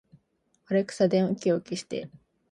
[0.65, 2.09] アレクサ、電気を消して